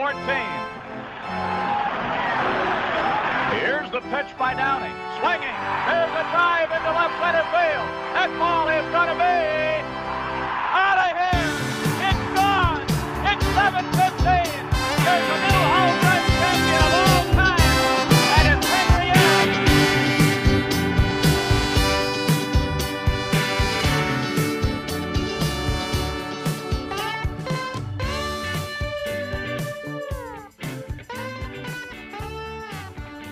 14. 0.00 0.16
Here's 3.60 3.90
the 3.92 4.00
pitch 4.08 4.32
by 4.40 4.54
Downing. 4.56 4.96
Swinging. 5.20 5.56
There's 5.92 6.14
a 6.16 6.24
drive 6.32 6.72
into 6.72 6.88
left 6.88 7.20
center 7.20 7.44
field. 7.52 7.84
That 8.16 8.32
ball 8.40 8.72
is 8.72 8.88
going 8.96 9.12
to 9.12 9.18
be 9.20 9.29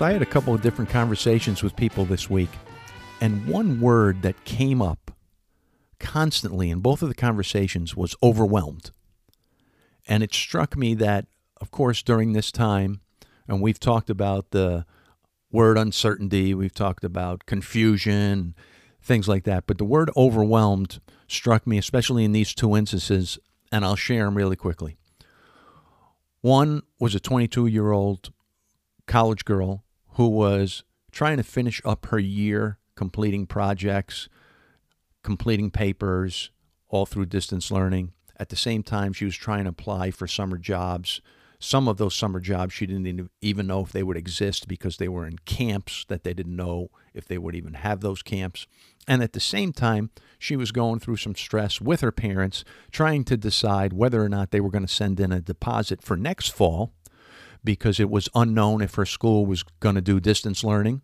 So 0.00 0.06
I 0.06 0.12
had 0.12 0.22
a 0.22 0.24
couple 0.24 0.54
of 0.54 0.62
different 0.62 0.90
conversations 0.90 1.62
with 1.62 1.76
people 1.76 2.06
this 2.06 2.30
week, 2.30 2.48
and 3.20 3.46
one 3.46 3.82
word 3.82 4.22
that 4.22 4.46
came 4.46 4.80
up 4.80 5.10
constantly 5.98 6.70
in 6.70 6.80
both 6.80 7.02
of 7.02 7.10
the 7.10 7.14
conversations 7.14 7.94
was 7.94 8.16
overwhelmed. 8.22 8.92
And 10.08 10.22
it 10.22 10.32
struck 10.32 10.74
me 10.74 10.94
that, 10.94 11.26
of 11.60 11.70
course, 11.70 12.02
during 12.02 12.32
this 12.32 12.50
time, 12.50 13.02
and 13.46 13.60
we've 13.60 13.78
talked 13.78 14.08
about 14.08 14.52
the 14.52 14.86
word 15.52 15.76
uncertainty, 15.76 16.54
we've 16.54 16.72
talked 16.72 17.04
about 17.04 17.44
confusion, 17.44 18.54
things 19.02 19.28
like 19.28 19.44
that, 19.44 19.66
but 19.66 19.76
the 19.76 19.84
word 19.84 20.10
overwhelmed 20.16 20.98
struck 21.28 21.66
me, 21.66 21.76
especially 21.76 22.24
in 22.24 22.32
these 22.32 22.54
two 22.54 22.74
instances, 22.74 23.38
and 23.70 23.84
I'll 23.84 23.96
share 23.96 24.24
them 24.24 24.34
really 24.34 24.56
quickly. 24.56 24.96
One 26.40 26.84
was 26.98 27.14
a 27.14 27.20
22 27.20 27.66
year 27.66 27.92
old 27.92 28.32
college 29.06 29.44
girl 29.44 29.84
who 30.12 30.28
was 30.28 30.84
trying 31.10 31.36
to 31.36 31.42
finish 31.42 31.80
up 31.84 32.06
her 32.06 32.18
year 32.18 32.78
completing 32.94 33.46
projects, 33.46 34.28
completing 35.22 35.70
papers, 35.70 36.50
all 36.88 37.06
through 37.06 37.26
distance 37.26 37.70
learning. 37.70 38.12
At 38.36 38.48
the 38.48 38.56
same 38.56 38.82
time, 38.82 39.12
she 39.12 39.24
was 39.24 39.36
trying 39.36 39.64
to 39.64 39.70
apply 39.70 40.10
for 40.10 40.26
summer 40.26 40.58
jobs. 40.58 41.20
Some 41.58 41.88
of 41.88 41.98
those 41.98 42.14
summer 42.14 42.40
jobs 42.40 42.72
she 42.72 42.86
didn't 42.86 43.30
even 43.40 43.66
know 43.66 43.80
if 43.80 43.92
they 43.92 44.02
would 44.02 44.16
exist 44.16 44.66
because 44.66 44.96
they 44.96 45.08
were 45.08 45.26
in 45.26 45.38
camps 45.46 46.04
that 46.08 46.24
they 46.24 46.34
didn't 46.34 46.56
know 46.56 46.90
if 47.14 47.26
they 47.26 47.38
would 47.38 47.54
even 47.54 47.74
have 47.74 48.00
those 48.00 48.22
camps. 48.22 48.66
And 49.06 49.22
at 49.22 49.34
the 49.34 49.40
same 49.40 49.72
time, 49.72 50.10
she 50.38 50.56
was 50.56 50.72
going 50.72 51.00
through 51.00 51.16
some 51.16 51.34
stress 51.34 51.80
with 51.80 52.00
her 52.00 52.12
parents, 52.12 52.64
trying 52.90 53.24
to 53.24 53.36
decide 53.36 53.92
whether 53.92 54.22
or 54.22 54.28
not 54.28 54.50
they 54.50 54.60
were 54.60 54.70
going 54.70 54.86
to 54.86 54.92
send 54.92 55.20
in 55.20 55.32
a 55.32 55.40
deposit 55.40 56.02
for 56.02 56.16
next 56.16 56.48
fall 56.48 56.92
because 57.64 58.00
it 58.00 58.10
was 58.10 58.28
unknown 58.34 58.82
if 58.82 58.94
her 58.94 59.06
school 59.06 59.46
was 59.46 59.62
going 59.80 59.94
to 59.94 60.00
do 60.00 60.20
distance 60.20 60.64
learning 60.64 61.02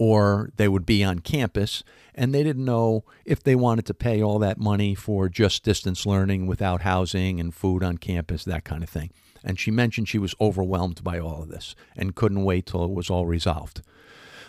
or 0.00 0.50
they 0.56 0.66
would 0.66 0.86
be 0.86 1.04
on 1.04 1.18
campus. 1.18 1.84
And 2.14 2.34
they 2.34 2.42
didn't 2.42 2.64
know 2.64 3.04
if 3.26 3.42
they 3.42 3.54
wanted 3.54 3.84
to 3.84 3.94
pay 3.94 4.22
all 4.22 4.38
that 4.38 4.58
money 4.58 4.94
for 4.94 5.28
just 5.28 5.62
distance 5.62 6.06
learning 6.06 6.46
without 6.46 6.80
housing 6.80 7.38
and 7.38 7.54
food 7.54 7.82
on 7.84 7.98
campus, 7.98 8.42
that 8.44 8.64
kind 8.64 8.82
of 8.82 8.88
thing. 8.88 9.10
And 9.44 9.60
she 9.60 9.70
mentioned 9.70 10.08
she 10.08 10.18
was 10.18 10.34
overwhelmed 10.40 11.04
by 11.04 11.18
all 11.18 11.42
of 11.42 11.50
this 11.50 11.74
and 11.94 12.14
couldn't 12.14 12.44
wait 12.44 12.64
till 12.64 12.82
it 12.82 12.90
was 12.90 13.10
all 13.10 13.26
resolved. 13.26 13.82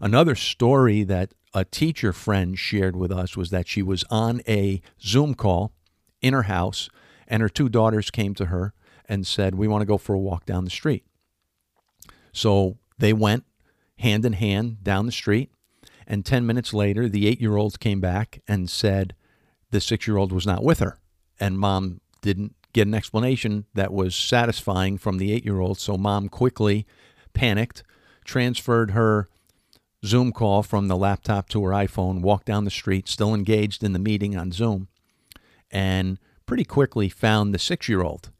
Another 0.00 0.34
story 0.34 1.04
that 1.04 1.32
a 1.54 1.64
teacher 1.64 2.12
friend 2.12 2.58
shared 2.58 2.96
with 2.96 3.12
us 3.12 3.36
was 3.36 3.50
that 3.50 3.68
she 3.68 3.82
was 3.82 4.02
on 4.10 4.42
a 4.48 4.82
Zoom 5.00 5.34
call 5.34 5.72
in 6.20 6.32
her 6.34 6.42
house, 6.42 6.88
and 7.28 7.40
her 7.40 7.48
two 7.48 7.68
daughters 7.68 8.10
came 8.10 8.34
to 8.34 8.46
her 8.46 8.74
and 9.08 9.26
said, 9.26 9.54
We 9.54 9.68
want 9.68 9.82
to 9.82 9.86
go 9.86 9.98
for 9.98 10.14
a 10.14 10.18
walk 10.18 10.46
down 10.46 10.64
the 10.64 10.70
street. 10.70 11.04
So 12.32 12.76
they 12.98 13.12
went 13.12 13.44
hand 13.98 14.24
in 14.24 14.34
hand 14.34 14.82
down 14.82 15.06
the 15.06 15.12
street. 15.12 15.50
And 16.06 16.24
10 16.24 16.46
minutes 16.46 16.72
later, 16.72 17.08
the 17.08 17.26
eight 17.26 17.40
year 17.40 17.56
old 17.56 17.80
came 17.80 18.00
back 18.00 18.42
and 18.46 18.70
said 18.70 19.14
the 19.70 19.80
six 19.80 20.06
year 20.06 20.16
old 20.16 20.32
was 20.32 20.46
not 20.46 20.62
with 20.62 20.78
her. 20.78 20.98
And 21.40 21.58
mom 21.58 22.00
didn't 22.22 22.54
get 22.72 22.86
an 22.86 22.94
explanation 22.94 23.64
that 23.74 23.92
was 23.92 24.14
satisfying 24.14 24.98
from 24.98 25.18
the 25.18 25.32
eight 25.32 25.44
year 25.44 25.60
old. 25.60 25.78
So 25.78 25.96
mom 25.96 26.28
quickly 26.28 26.86
panicked, 27.32 27.82
transferred 28.24 28.92
her 28.92 29.28
Zoom 30.04 30.32
call 30.32 30.62
from 30.62 30.88
the 30.88 30.96
laptop 30.96 31.48
to 31.48 31.64
her 31.64 31.70
iPhone, 31.70 32.20
walked 32.20 32.46
down 32.46 32.64
the 32.64 32.70
street, 32.70 33.08
still 33.08 33.34
engaged 33.34 33.82
in 33.82 33.92
the 33.92 33.98
meeting 33.98 34.36
on 34.36 34.52
Zoom, 34.52 34.88
and 35.70 36.18
pretty 36.44 36.64
quickly 36.64 37.08
found 37.08 37.54
the 37.54 37.58
six 37.58 37.88
year 37.88 38.02
old. 38.02 38.30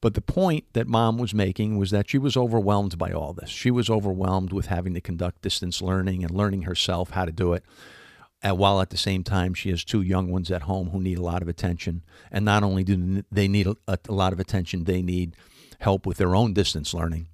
But 0.00 0.14
the 0.14 0.22
point 0.22 0.64
that 0.72 0.86
mom 0.86 1.18
was 1.18 1.34
making 1.34 1.76
was 1.76 1.90
that 1.90 2.08
she 2.08 2.16
was 2.18 2.36
overwhelmed 2.36 2.96
by 2.96 3.12
all 3.12 3.34
this. 3.34 3.50
She 3.50 3.70
was 3.70 3.90
overwhelmed 3.90 4.52
with 4.52 4.66
having 4.66 4.94
to 4.94 5.00
conduct 5.00 5.42
distance 5.42 5.82
learning 5.82 6.24
and 6.24 6.30
learning 6.30 6.62
herself 6.62 7.10
how 7.10 7.26
to 7.26 7.32
do 7.32 7.52
it. 7.52 7.64
And 8.42 8.56
while 8.56 8.80
at 8.80 8.88
the 8.88 8.96
same 8.96 9.22
time, 9.22 9.52
she 9.52 9.68
has 9.68 9.84
two 9.84 10.00
young 10.00 10.30
ones 10.30 10.50
at 10.50 10.62
home 10.62 10.90
who 10.90 11.00
need 11.00 11.18
a 11.18 11.22
lot 11.22 11.42
of 11.42 11.48
attention. 11.48 12.02
And 12.32 12.44
not 12.46 12.62
only 12.62 12.82
do 12.84 13.22
they 13.30 13.48
need 13.48 13.66
a, 13.66 13.76
a 14.08 14.12
lot 14.12 14.32
of 14.32 14.40
attention, 14.40 14.84
they 14.84 15.02
need 15.02 15.36
help 15.80 16.06
with 16.06 16.16
their 16.16 16.34
own 16.34 16.54
distance 16.54 16.94
learning. 16.94 17.28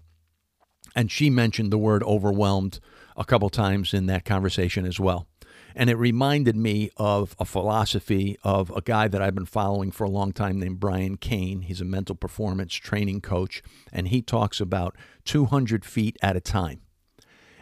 And 0.96 1.10
she 1.10 1.30
mentioned 1.30 1.70
the 1.70 1.78
word 1.78 2.02
overwhelmed 2.02 2.80
a 3.16 3.24
couple 3.24 3.50
times 3.50 3.94
in 3.94 4.06
that 4.06 4.24
conversation 4.24 4.84
as 4.84 4.98
well. 4.98 5.28
And 5.78 5.90
it 5.90 5.96
reminded 5.96 6.56
me 6.56 6.88
of 6.96 7.36
a 7.38 7.44
philosophy 7.44 8.38
of 8.42 8.70
a 8.70 8.80
guy 8.80 9.08
that 9.08 9.20
I've 9.20 9.34
been 9.34 9.44
following 9.44 9.90
for 9.90 10.04
a 10.04 10.10
long 10.10 10.32
time 10.32 10.58
named 10.58 10.80
Brian 10.80 11.18
Cain. 11.18 11.60
He's 11.60 11.82
a 11.82 11.84
mental 11.84 12.16
performance 12.16 12.72
training 12.74 13.20
coach, 13.20 13.62
and 13.92 14.08
he 14.08 14.22
talks 14.22 14.58
about 14.58 14.96
200 15.26 15.84
feet 15.84 16.16
at 16.22 16.34
a 16.34 16.40
time. 16.40 16.80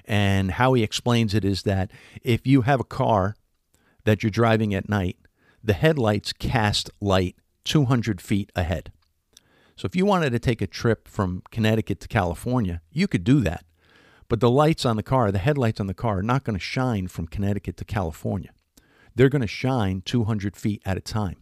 And 0.05 0.53
how 0.53 0.75
he 0.75 0.85
explains 0.85 1.35
it 1.35 1.45
is 1.45 1.65
that 1.65 1.91
if 2.23 2.47
you 2.47 2.63
have 2.63 2.79
a 2.79 2.85
car 2.85 3.35
that 4.05 4.23
you're 4.23 4.31
driving 4.31 4.75
at 4.75 4.89
night, 4.89 5.17
the 5.63 5.73
headlights 5.73 6.33
cast 6.33 6.91
light 7.01 7.35
200 7.65 8.21
feet 8.21 8.53
ahead. 8.55 8.93
So 9.75 9.87
if 9.87 9.97
you 9.97 10.07
wanted 10.07 10.31
to 10.31 10.39
take 10.39 10.63
a 10.63 10.69
trip 10.69 11.09
from 11.09 11.43
Connecticut 11.51 11.99
to 12.01 12.09
California, 12.09 12.81
you 12.93 13.09
could 13.09 13.25
do 13.25 13.41
that. 13.41 13.65
But 14.29 14.41
the 14.41 14.51
lights 14.51 14.85
on 14.85 14.97
the 14.97 15.03
car, 15.03 15.31
the 15.31 15.39
headlights 15.39 15.81
on 15.81 15.87
the 15.87 15.95
car, 15.95 16.19
are 16.19 16.23
not 16.23 16.45
going 16.45 16.57
to 16.57 16.65
shine 16.65 17.09
from 17.09 17.27
Connecticut 17.27 17.77
to 17.79 17.85
California. 17.85 18.51
They're 19.15 19.29
going 19.29 19.43
to 19.43 19.47
shine 19.47 20.03
200 20.05 20.57
feet 20.57 20.83
at 20.85 20.97
a 20.97 21.01
time. 21.01 21.37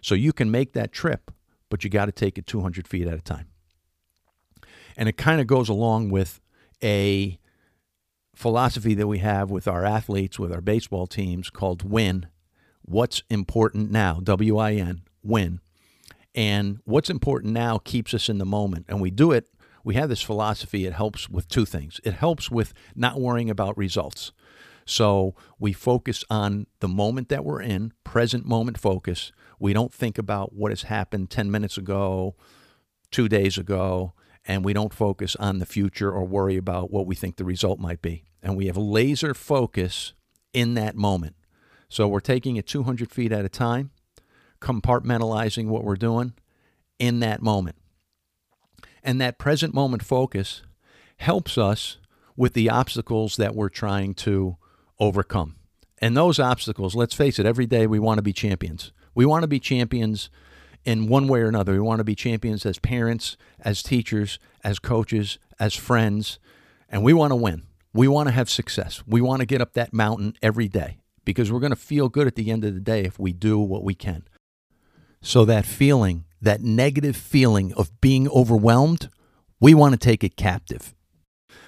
So 0.00 0.14
you 0.14 0.32
can 0.32 0.50
make 0.50 0.72
that 0.74 0.92
trip, 0.92 1.30
but 1.68 1.82
you 1.82 1.90
got 1.90 2.06
to 2.06 2.12
take 2.12 2.38
it 2.38 2.46
200 2.46 2.86
feet 2.86 3.06
at 3.06 3.14
a 3.14 3.22
time. 3.22 3.48
And 4.96 5.08
it 5.08 5.16
kind 5.16 5.40
of 5.40 5.46
goes 5.46 5.68
along 5.68 6.10
with 6.10 6.40
a 6.82 7.38
philosophy 8.34 8.94
that 8.94 9.06
we 9.06 9.18
have 9.18 9.50
with 9.50 9.66
our 9.66 9.84
athletes, 9.84 10.38
with 10.38 10.52
our 10.52 10.60
baseball 10.60 11.06
teams 11.06 11.50
called 11.50 11.88
win. 11.88 12.26
What's 12.82 13.22
important 13.28 13.90
now? 13.90 14.20
W 14.22 14.58
I 14.58 14.74
N, 14.74 15.02
win. 15.22 15.60
And 16.34 16.78
what's 16.84 17.10
important 17.10 17.52
now 17.52 17.78
keeps 17.78 18.14
us 18.14 18.28
in 18.28 18.38
the 18.38 18.46
moment. 18.46 18.86
And 18.88 19.00
we 19.00 19.10
do 19.10 19.32
it 19.32 19.48
we 19.88 19.94
have 19.94 20.10
this 20.10 20.20
philosophy, 20.20 20.84
it 20.84 20.92
helps 20.92 21.30
with 21.30 21.48
two 21.48 21.64
things. 21.64 21.98
It 22.04 22.12
helps 22.12 22.50
with 22.50 22.74
not 22.94 23.18
worrying 23.18 23.48
about 23.48 23.78
results. 23.78 24.32
So 24.84 25.34
we 25.58 25.72
focus 25.72 26.24
on 26.28 26.66
the 26.80 26.88
moment 26.88 27.30
that 27.30 27.42
we're 27.42 27.62
in, 27.62 27.94
present 28.04 28.44
moment 28.44 28.78
focus. 28.78 29.32
We 29.58 29.72
don't 29.72 29.90
think 29.90 30.18
about 30.18 30.52
what 30.52 30.72
has 30.72 30.82
happened 30.82 31.30
10 31.30 31.50
minutes 31.50 31.78
ago, 31.78 32.36
two 33.10 33.30
days 33.30 33.56
ago, 33.56 34.12
and 34.44 34.62
we 34.62 34.74
don't 34.74 34.92
focus 34.92 35.34
on 35.36 35.58
the 35.58 35.64
future 35.64 36.12
or 36.12 36.22
worry 36.22 36.58
about 36.58 36.90
what 36.90 37.06
we 37.06 37.14
think 37.14 37.36
the 37.36 37.46
result 37.46 37.78
might 37.78 38.02
be. 38.02 38.24
And 38.42 38.58
we 38.58 38.66
have 38.66 38.76
laser 38.76 39.32
focus 39.32 40.12
in 40.52 40.74
that 40.74 40.96
moment. 40.96 41.34
So 41.88 42.06
we're 42.06 42.20
taking 42.20 42.56
it 42.56 42.66
200 42.66 43.10
feet 43.10 43.32
at 43.32 43.46
a 43.46 43.48
time, 43.48 43.92
compartmentalizing 44.60 45.68
what 45.68 45.82
we're 45.82 45.96
doing 45.96 46.34
in 46.98 47.20
that 47.20 47.40
moment. 47.40 47.76
And 49.02 49.20
that 49.20 49.38
present 49.38 49.74
moment 49.74 50.02
focus 50.02 50.62
helps 51.18 51.58
us 51.58 51.98
with 52.36 52.54
the 52.54 52.70
obstacles 52.70 53.36
that 53.36 53.54
we're 53.54 53.68
trying 53.68 54.14
to 54.14 54.56
overcome. 55.00 55.56
And 56.00 56.16
those 56.16 56.38
obstacles, 56.38 56.94
let's 56.94 57.14
face 57.14 57.38
it, 57.38 57.46
every 57.46 57.66
day 57.66 57.86
we 57.86 57.98
want 57.98 58.18
to 58.18 58.22
be 58.22 58.32
champions. 58.32 58.92
We 59.14 59.26
want 59.26 59.42
to 59.42 59.48
be 59.48 59.58
champions 59.58 60.30
in 60.84 61.08
one 61.08 61.26
way 61.26 61.40
or 61.40 61.48
another. 61.48 61.72
We 61.72 61.80
want 61.80 61.98
to 61.98 62.04
be 62.04 62.14
champions 62.14 62.64
as 62.64 62.78
parents, 62.78 63.36
as 63.60 63.82
teachers, 63.82 64.38
as 64.62 64.78
coaches, 64.78 65.38
as 65.58 65.74
friends, 65.74 66.38
and 66.88 67.02
we 67.02 67.12
want 67.12 67.32
to 67.32 67.36
win. 67.36 67.64
We 67.92 68.06
want 68.06 68.28
to 68.28 68.32
have 68.32 68.48
success. 68.48 69.02
We 69.06 69.20
want 69.20 69.40
to 69.40 69.46
get 69.46 69.60
up 69.60 69.72
that 69.72 69.92
mountain 69.92 70.34
every 70.40 70.68
day 70.68 70.98
because 71.24 71.50
we're 71.50 71.60
going 71.60 71.70
to 71.70 71.76
feel 71.76 72.08
good 72.08 72.26
at 72.26 72.36
the 72.36 72.50
end 72.50 72.64
of 72.64 72.74
the 72.74 72.80
day 72.80 73.04
if 73.04 73.18
we 73.18 73.32
do 73.32 73.58
what 73.58 73.82
we 73.82 73.94
can. 73.94 74.28
So 75.20 75.44
that 75.46 75.66
feeling 75.66 76.24
that 76.40 76.62
negative 76.62 77.16
feeling 77.16 77.72
of 77.74 78.00
being 78.00 78.28
overwhelmed, 78.28 79.08
we 79.60 79.74
want 79.74 79.92
to 79.92 79.98
take 79.98 80.22
it 80.22 80.36
captive. 80.36 80.94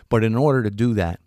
But 0.09 0.25
in 0.25 0.37
order 0.37 0.63
to 0.63 0.71
do 0.71 0.95
that, 0.95 1.21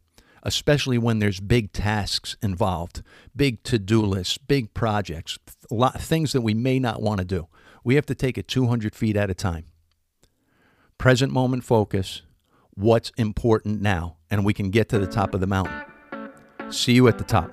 especially 0.43 0.97
when 0.97 1.19
there's 1.19 1.39
big 1.39 1.71
tasks 1.71 2.35
involved, 2.41 3.01
big 3.35 3.63
to 3.63 3.79
do 3.79 4.01
lists, 4.01 4.37
big 4.37 4.73
projects, 4.73 5.39
a 5.71 5.73
lot, 5.73 5.99
things 5.99 6.33
that 6.33 6.41
we 6.41 6.53
may 6.53 6.79
not 6.79 7.01
want 7.01 7.19
to 7.19 7.25
do, 7.25 7.47
we 7.83 7.95
have 7.95 8.05
to 8.05 8.15
take 8.15 8.37
it 8.37 8.47
200 8.47 8.95
feet 8.95 9.15
at 9.15 9.29
a 9.29 9.33
time. 9.33 9.65
present 10.97 11.31
moment 11.33 11.63
focus, 11.63 12.21
what's 12.75 13.11
important 13.17 13.81
now, 13.81 14.17
and 14.29 14.45
we 14.45 14.53
can 14.53 14.69
get 14.69 14.89
to 14.89 14.99
the 14.99 15.07
top 15.07 15.33
of 15.33 15.41
the 15.41 15.47
mountain. 15.47 15.81
See 16.69 16.93
you 16.93 17.07
at 17.07 17.17
the 17.17 17.23
top. 17.23 17.51